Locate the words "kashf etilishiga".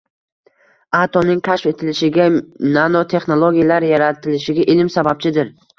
1.49-2.27